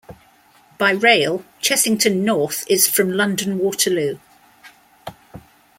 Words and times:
By 0.79 0.93
rail, 0.93 1.43
Chessington 1.61 2.23
North 2.23 2.65
is 2.67 2.87
from 2.87 3.11
London 3.13 3.59
Waterloo. 3.59 4.17